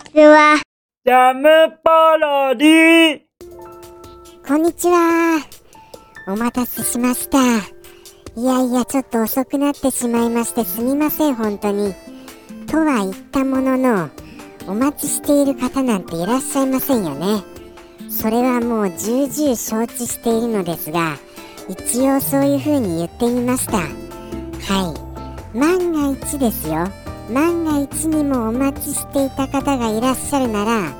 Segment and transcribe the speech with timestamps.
[0.00, 0.60] ちは。
[1.04, 1.48] ジャム
[1.84, 3.20] パロディ
[4.46, 5.40] こんにちは。
[6.26, 7.38] お待たせしました。
[8.36, 11.94] いやいや、ちょっと遅くなってしまいましてすみません、本当に。
[12.66, 14.10] とは言ったものの、
[14.66, 17.42] お待ちしている方なんていらっしゃいませんよね。
[18.08, 21.16] それはもう重々承知しているのですが、
[21.68, 23.78] 一応そういう風に言ってみました。
[23.78, 24.94] は
[25.54, 25.58] い。
[25.58, 26.88] 万が一ですよ。
[27.30, 30.92] 万が一にもお待ちしていた方がいらっしゃるなら、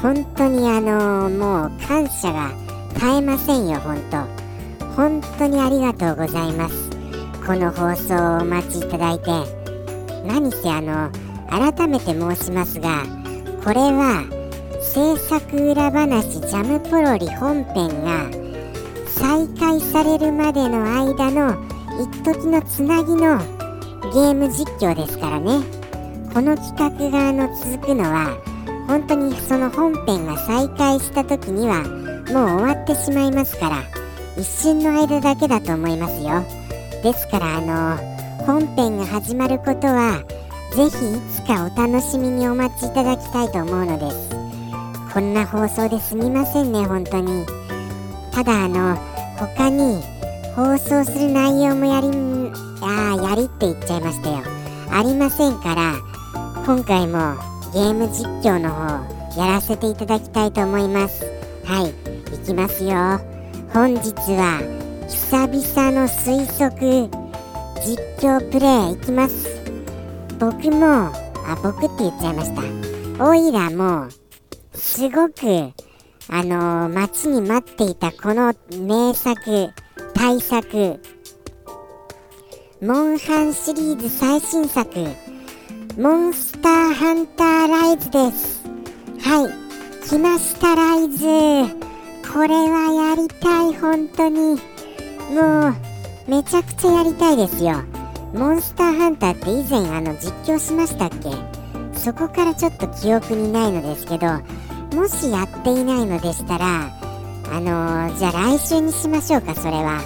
[0.00, 2.50] 本当にあのもう感謝が
[2.94, 4.44] 絶えませんよ、本当。
[4.94, 6.90] 本当にありがとうございます。
[7.44, 9.64] この放送をお待ちいただいて。
[10.24, 11.10] 何せあの、
[11.50, 13.02] 改めて申しますが、
[13.62, 14.24] これは
[14.80, 18.30] 制作裏話ジャムポロリ本編が
[19.06, 21.56] 再開されるまでの間の
[22.00, 23.38] 一時のつなぎの
[24.14, 25.58] ゲーム実況ですからね。
[26.32, 28.38] この企画があの続くのは
[28.86, 31.82] 本当にその本編が再開した時には
[32.32, 33.82] もう終わってしまいますから
[34.36, 36.44] 一瞬の間だけだと思いますよ。
[37.02, 40.22] ですからあの本編が始まることは
[40.76, 44.30] ぜひいつかお楽しみにお待ちいただきたいと思うのです。
[45.12, 47.44] こんな放送ですみませんね本当に。
[48.30, 48.96] ただあの
[49.36, 50.00] 他に
[50.54, 52.12] 放送する内容もやり
[53.34, 54.44] ありって言っちゃいましたよ。
[54.92, 55.96] ありませんから
[56.64, 57.34] 今回も
[57.72, 61.24] ゲーム実況の方やらせていただきたいと思います。
[61.64, 61.88] はい
[62.32, 62.92] いきますよ。
[63.72, 64.60] 本日は
[65.08, 67.10] 久々の推測
[67.84, 69.48] 実況プレイいきます。
[70.38, 73.24] 僕もあ僕って言っちゃいました。
[73.26, 74.08] オイラも
[74.74, 75.72] すごく
[76.28, 79.72] あのー、待ちに待っていたこの名作
[80.14, 81.00] 大作
[82.84, 84.86] モンハンシリーズ最新作
[85.96, 88.62] モンスターハンターライズです。
[89.22, 91.24] はい来ましたライズ。
[92.30, 94.60] これはやりたい本当に。
[95.32, 95.74] もう
[96.28, 97.76] めちゃくちゃやりたいですよ。
[98.34, 101.30] モンスターハンターって以前あの実況しましたっけ？
[101.98, 104.26] そこからちょっと記憶にないのですけど
[104.94, 106.92] もしやっていないのでしたら
[107.50, 110.02] あのー、じゃあ来週にしましょうかそれは。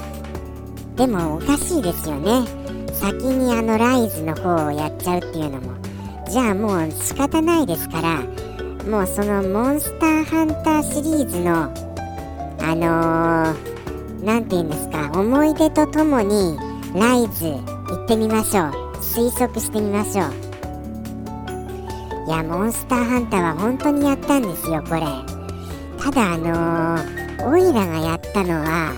[0.95, 2.58] でもおかしいですよね。
[3.01, 5.77] 先にあのライズの方をやっちゃうっていうのも
[6.29, 8.23] じゃあもう仕方ないですから
[8.87, 11.73] もうそのモンスターハンターシリーズの
[12.61, 13.55] あの
[14.25, 16.59] 何、ー、て言うんですか思い出とともに
[16.95, 18.73] ライズ行ってみましょう。
[19.01, 20.33] 推測してみましょう。
[22.27, 25.03] いやモンスターハンターは本当にやったんですよこれ。
[26.03, 28.93] ただあのー、オイラがやったのは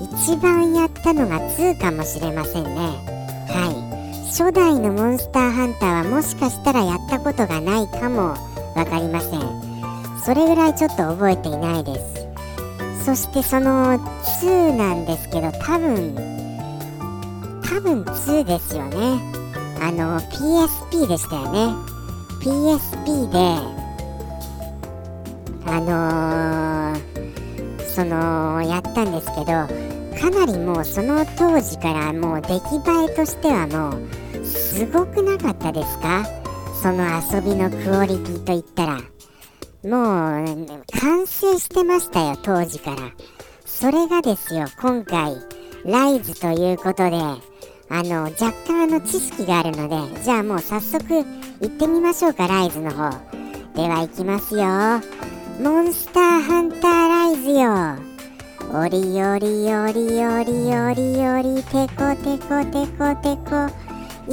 [0.00, 3.17] 一番やったのが2かもしれませんね。
[3.48, 3.98] はい。
[4.28, 8.34] 初代のモンスターハンターはもしかしたらやったことがないかも
[8.74, 9.40] 分かりません。
[10.24, 13.04] それぐらいちょっと覚えていないです。
[13.04, 13.98] そしてその
[14.42, 16.14] 2なんですけど多分
[17.62, 19.18] 多分2ですよね。
[19.80, 21.74] あの PSP でしたよね。
[22.42, 23.38] PSP で
[25.66, 32.58] あのー、そのやったんですけどかなりもうその当時からもう出来栄
[33.12, 33.96] えとしてはも
[34.40, 36.24] うすごくなかったですか？
[36.82, 39.00] その遊びのクオリティといったら。
[39.84, 40.66] もう
[41.00, 42.96] 完成してましたよ当時から。
[43.64, 45.36] それがですよ今回
[45.84, 51.24] ライズということであの若干あの知識があるのでじゃあもう早速行
[51.64, 53.10] ってみましょうかライズの方。
[53.74, 54.64] では行きますよ。
[55.62, 58.07] モンスターハンターライズよ。
[58.70, 63.66] おりおりおりおりおりおりてこてこてこてこ
[64.28, 64.30] い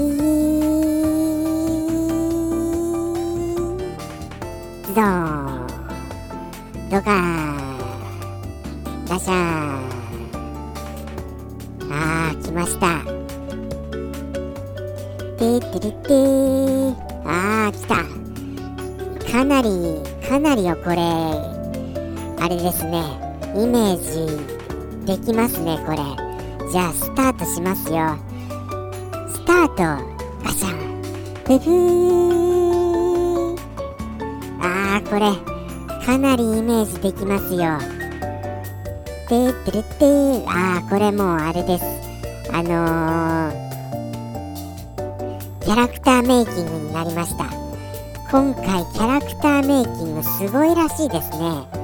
[4.94, 5.68] ゾーン
[6.90, 7.16] ドカー
[9.08, 9.36] ガシャー
[11.90, 13.00] あー来ました
[15.38, 16.12] てってれって
[17.24, 17.96] あー来た
[19.32, 19.70] かなり
[20.28, 20.98] かなりよこれ
[22.38, 23.25] あれですね
[23.56, 25.98] イメージできますねこれ。
[26.70, 28.18] じゃあスタートしますよ。
[29.30, 29.76] スタート。
[30.44, 30.78] ガシャン。
[31.46, 33.56] ブブー。
[34.62, 35.32] あーこれ。
[36.06, 37.80] かなりイメージできますよ。
[39.30, 40.06] てってれって
[40.48, 41.86] あーこれもうあれです。
[42.52, 43.66] あのー。
[45.62, 47.46] キャラクターメイキングになりました。
[48.30, 51.75] 今回キャラクターメイキングすごいらしいですね。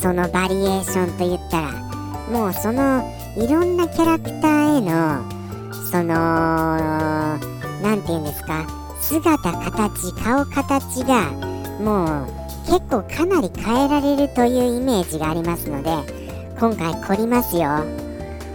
[0.00, 1.72] そのバリエーションと言ったら
[2.30, 3.04] もうその
[3.36, 5.40] いろんなキャラクターへの
[5.90, 7.38] その
[7.82, 8.66] 何て言うんですか
[9.00, 11.30] 姿形顔形が
[11.80, 15.90] もう結構かなり変えられるというイメージがありますので
[16.58, 17.84] 今回凝りますよ。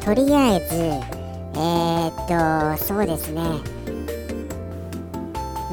[0.04, 3.42] とりあえずえー、っとそうですね。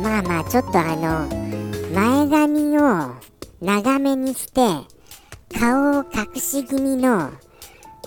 [0.03, 1.29] まあまあちょっとあの
[1.95, 3.15] 前髪を
[3.61, 4.92] 長めにして
[5.59, 7.31] 顔を隠し気味の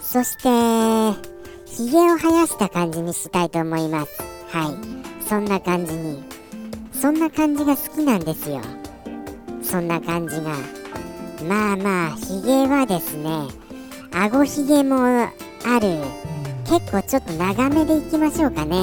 [0.02, 1.20] そして
[1.66, 4.22] ひげを生やした感じにしたいと思います。
[4.50, 5.26] はい。
[5.28, 6.24] そんな感じに。
[6.94, 8.62] そんな感じが好きなんですよ。
[9.62, 10.56] そんな感じが。
[11.48, 13.30] まあまあひげはですね
[14.14, 15.30] 顎ひげもあ
[15.82, 16.00] る。
[16.70, 18.76] 結構ちょっと長めでいきましょうかね。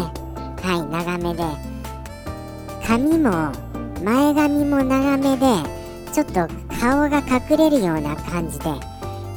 [0.60, 1.44] はい長めで。
[2.86, 3.52] 髪も
[4.04, 5.46] 前髪も長めで
[6.12, 6.46] ちょっと
[6.82, 8.64] 顔が隠れるような感じで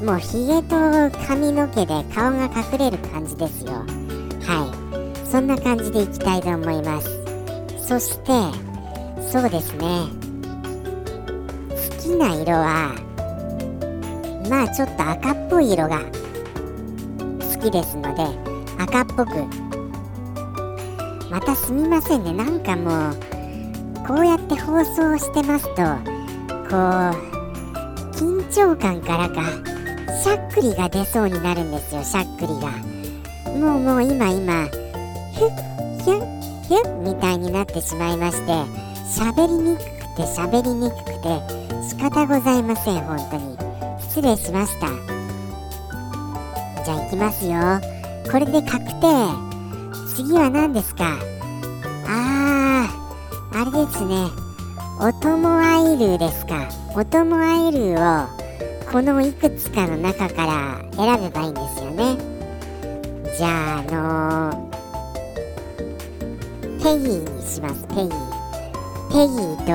[0.03, 0.75] もうひげと
[1.27, 3.85] 髪の毛で顔が隠れる感じですよ。
[4.41, 5.27] はい。
[5.27, 7.07] そんな感じでいきたいと思います。
[7.77, 8.31] そして
[9.21, 10.07] そうですね。
[11.69, 12.95] 好きな色は
[14.49, 18.23] まあちょっと赤っぽい色が好きですので
[18.79, 19.29] 赤っぽく。
[21.29, 22.33] またすみませんね。
[22.33, 25.83] なんかもうこうやって放送してますと
[26.71, 27.34] こう
[28.15, 29.43] 緊張感からか
[30.23, 32.71] しゃっくりが出そうになるんですよしゃっくりが。
[33.57, 34.71] もうもう今今ふっ
[36.03, 36.19] ひゅっ
[36.67, 38.51] ひゅっみたいになってしまいまして
[39.19, 39.85] 喋りにくく
[40.17, 41.41] て喋りにくくて
[41.87, 43.57] 仕方ございません本当に。
[43.99, 44.87] 失礼しました。
[46.85, 47.53] じゃあ行きますよ。
[48.31, 49.07] これで確定。
[50.15, 51.17] 次は何ですか？
[52.07, 54.44] あーあれですね。
[54.97, 56.69] お供アイルですか。
[56.95, 57.97] お供アイルを
[58.89, 62.15] このいくつかの中から選べばいいんですよね。
[63.37, 63.81] じゃああ
[64.53, 64.73] のー、
[66.81, 67.85] ペギーにします。
[67.87, 68.09] ペギー。
[69.09, 69.71] ペギーと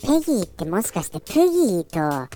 [0.00, 2.28] ペギーってもしかしてプギーと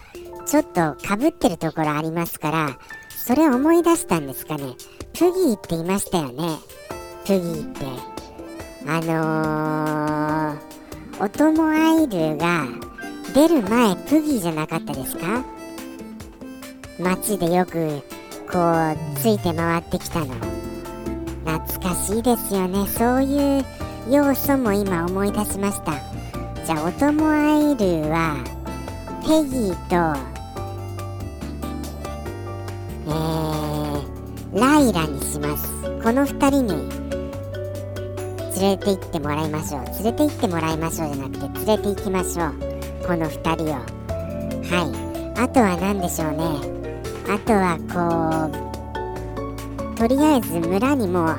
[0.47, 2.79] ちょっとかぶってるところありますから
[3.11, 4.77] それ思い出したんですかね。
[5.13, 6.61] プギーって言いましたよね。
[7.27, 7.81] プギーって。
[8.87, 10.20] あのー、
[11.23, 12.67] お供アイルが
[13.35, 15.45] 出る前プギじゃなかったですか？
[16.99, 18.01] 街でよく
[18.51, 20.35] こうついて回ってきたの。
[21.45, 22.87] 懐かしいですよね。
[22.89, 23.65] そういう
[24.11, 25.93] 要素も今思い出しました。
[26.65, 28.43] じゃあお供アイルは
[29.23, 30.19] ペギーと
[33.09, 35.69] えー、ライラにします。
[36.03, 37.00] この2人に
[38.61, 39.85] 連れて行ってもらいましょう。
[39.87, 42.53] 連れて行ってもらいましょうじゃなくて連れて行きましょう。
[43.07, 43.73] この2人を。
[43.73, 43.81] は
[44.85, 45.41] い。
[45.41, 46.37] あとは何でしょうね。
[47.27, 48.51] あとはこ
[49.95, 51.35] うとりあえず村にも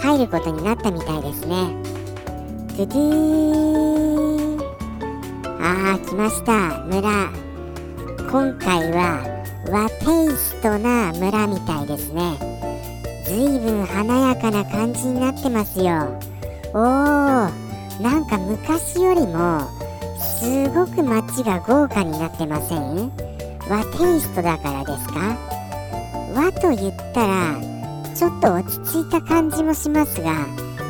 [0.00, 1.76] 入ることになったみたいですね。
[2.78, 4.64] ドゥドゥー
[5.60, 6.78] あー来ました。
[6.86, 7.30] 村。
[8.30, 9.22] 今回は
[9.68, 12.38] 和テイストな村みたいですね。
[13.26, 16.33] ずいぶん華やかな感じになってますよ。
[16.76, 16.82] おー
[18.02, 19.60] なんか昔よりも
[20.18, 23.12] すごく街が豪華になってません？
[23.70, 25.38] 和テイストだからですか？
[26.34, 27.60] 和と言ったら
[28.12, 30.32] ちょっと落ち着いた感じもしますが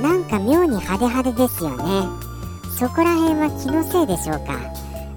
[0.01, 2.09] なんか妙に派手派手ですよね。
[2.79, 4.59] そこら辺は気のせいでしょうか？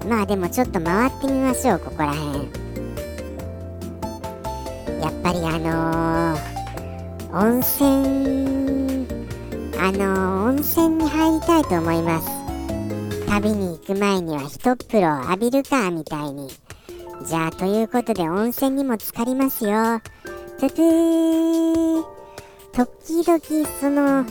[0.06, 2.46] まあでもちょっと回ってみましょうここら辺。
[5.00, 8.67] やっぱりあのー、温泉
[9.88, 12.28] あの、温泉に入りたいと思います。
[13.26, 16.50] 旅に行く前には一風呂浴びるかみたいに。
[17.24, 20.02] じゃあということで温泉にも浸かりますよ。
[20.60, 22.04] ぷぷー。
[22.72, 24.26] 時々その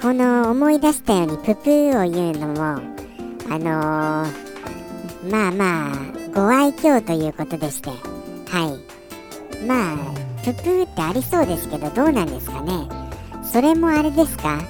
[0.00, 5.94] この思い出したようにププーを言うのもあのー、まあまあ
[6.32, 7.90] ご愛嬌ということでして。
[7.90, 7.96] は
[9.60, 9.66] い。
[9.66, 9.96] まあ
[10.44, 13.03] ププーってありそうですけどどうなんですかね。
[13.54, 14.60] それもあれですか？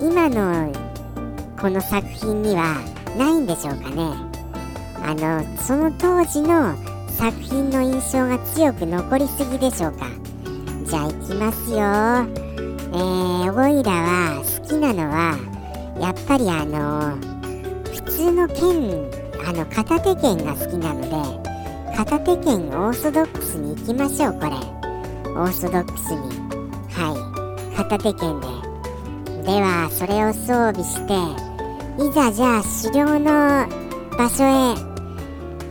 [0.00, 0.72] 今の
[1.60, 2.74] この作品には
[3.16, 4.02] ないんでしょうかね？
[5.00, 6.74] あのその当時の
[7.08, 10.06] 作品の印象が強く残りすぎでしょうか？
[10.84, 11.76] じゃあ行きますよ。
[11.76, 15.38] えー、オイラは好きなのは
[16.00, 17.16] やっぱりあの
[17.94, 19.08] 普通の剣
[19.46, 24.56] あの片手剣が好きなので片手剣オーソドックスに行きましょうこれ。
[25.30, 26.41] オーソドックスに。
[27.84, 28.46] 片手剣で。
[29.44, 31.14] ではそれを装備して
[32.02, 33.66] いざじゃあ狩猟の
[34.16, 34.74] 場所へ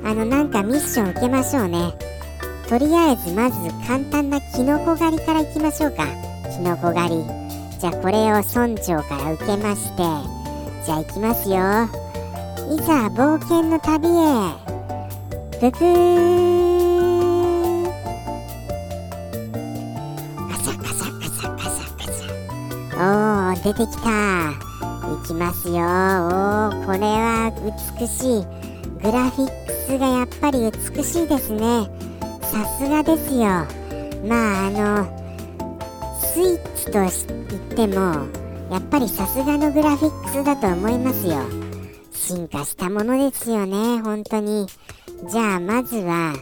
[0.04, 1.94] あのなんかミッション受けましょうね。
[2.68, 6.06] とりあえずまず簡単なキノコ狩りから行きましょうか。
[6.52, 7.24] キノコ狩り。
[7.80, 10.04] じゃあこれを村長から受けまして
[10.86, 11.56] じゃあ行きますよ。
[12.76, 14.12] いざ冒険の旅へ。
[15.62, 16.51] ブブー。
[23.64, 24.52] 出てきた。
[24.52, 25.76] いきますよ。
[25.76, 27.52] おーこれは
[28.00, 28.46] 美しい。
[29.04, 31.90] グラフィックスがやっぱり美しいですね。
[32.42, 33.42] さすがですよ。
[34.28, 35.22] まああの
[36.20, 37.10] スイッチと言っ
[37.76, 38.28] ても
[38.72, 41.40] やっぱりさすがのグラフィックスだと思いますよ。
[42.14, 44.68] 進化したものですよね本当に。
[45.30, 46.34] じゃあまずは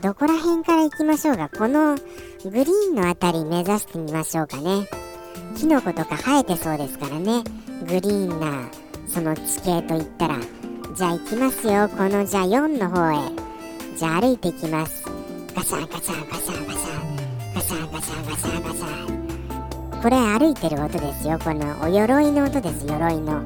[0.00, 1.48] どこら辺から行きましょうか。
[1.48, 1.96] この
[2.44, 4.86] グリーンのあたり目指してみましょうかね。
[5.56, 7.42] キノコとか生えてそうですからね。
[7.86, 8.68] グリーンな
[9.06, 10.38] その地形といったら
[10.96, 11.88] じゃあ行きますよ。
[11.88, 13.16] このじゃあ4の方へ。
[13.96, 15.04] じゃあ歩いていきます。
[15.54, 17.20] ガサンガサンガサンガサン。
[17.54, 20.00] ガサンガサンガサンガサン。
[20.02, 21.38] これ歩いてる音ですよ。
[21.38, 22.86] このお鎧の音です。
[22.86, 23.34] 鎧の。
[23.34, 23.42] は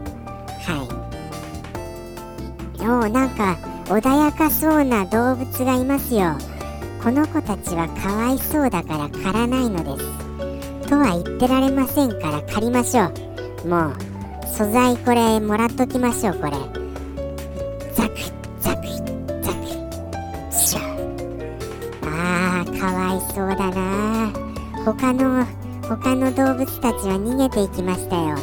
[2.81, 2.87] い。
[2.87, 6.37] おおなんか穏やかそうな動物がいますよ。
[7.03, 10.24] この子たちはかわいそうだから狩らないのです。
[10.95, 13.07] とは言ってられませんから借りましょ
[13.65, 13.69] う。
[13.69, 13.97] もう
[14.47, 16.53] 素材これもらっときましょうこれ。
[17.95, 18.17] ザク
[18.61, 18.87] ザク
[19.43, 19.67] ザク
[20.53, 20.81] シュ
[22.05, 24.31] あーかわいそうだな
[24.85, 25.45] 他の
[25.83, 28.37] 他の動物たちは逃げていきましたよ。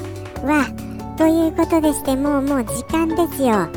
[0.43, 0.65] わ
[1.17, 3.70] ということでしてもうもう時間ですよ。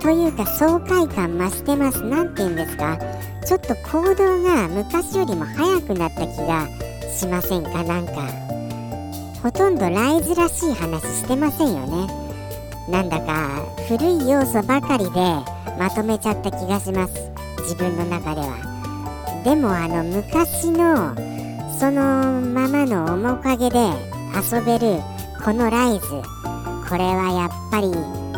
[0.00, 2.02] というか爽快感増してます。
[2.02, 2.98] 何て言うんですか。
[3.46, 6.66] ちょっと行動が昔よりも速くなった気が
[7.08, 7.82] しませんか？
[7.84, 8.28] なんか
[9.42, 12.06] ほとんどライズらしい話してませんよね。
[12.88, 15.20] なんだか古い要素ばかりで
[15.78, 17.14] まとめちゃった気がします。
[17.62, 19.42] 自分の中では。
[19.44, 21.14] でもあの昔の
[21.78, 23.78] そのままの面影で
[24.34, 25.00] 遊べる
[25.44, 26.06] このライズ。
[26.88, 27.88] これはやっぱり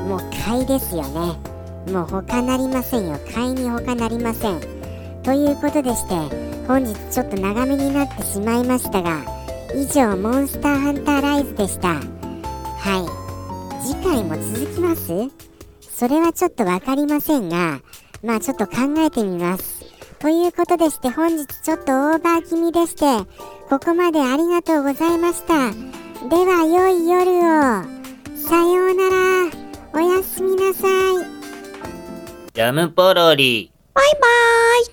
[0.03, 1.39] もう買いですよね。
[1.93, 3.19] もう他なりませんよ。
[3.33, 4.61] 買いに他なりません。
[5.23, 9.25] ということでして本日ちょっと長めになってしまいましたが
[9.75, 11.95] 以上モンスターハンターライズでした。
[11.95, 13.85] はい。
[13.87, 15.31] 次回も続きます？
[15.81, 17.81] それはちょっと分かりませんが
[18.23, 19.85] まあちょっと考えてみます。
[20.19, 23.05] ということでして本日ちょっとオーバー気味でして
[23.69, 25.73] ここまでありがとうございました。
[26.29, 27.85] では良い夜を。
[28.37, 29.51] さようなら。
[29.93, 30.91] おやすみなさい。
[32.53, 33.73] ジャムポロリ。
[33.93, 34.85] バイバーイ